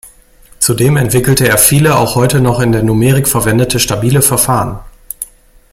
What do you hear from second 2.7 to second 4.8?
der Numerik verwendete, stabile Verfahren.